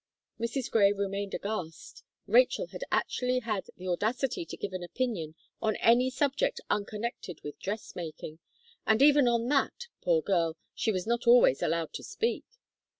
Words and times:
Mrs. 0.39 0.71
Gray 0.71 0.91
remained 0.91 1.35
aghast. 1.35 2.01
Rachel 2.25 2.65
had 2.65 2.83
actually 2.91 3.37
had 3.37 3.69
the 3.77 3.87
audacity 3.87 4.47
to 4.47 4.57
give 4.57 4.73
an 4.73 4.81
opinion 4.81 5.35
on 5.61 5.75
any 5.75 6.09
subject 6.09 6.59
unconnected 6.71 7.39
with 7.43 7.59
dress 7.59 7.95
making 7.95 8.39
and 8.87 8.99
even 9.03 9.27
on 9.27 9.47
that, 9.49 9.89
poor 10.01 10.23
girl! 10.23 10.57
she 10.73 10.91
was 10.91 11.05
not 11.05 11.27
always 11.27 11.61
allowed 11.61 11.93
to 11.93 12.03
speak. 12.03 12.45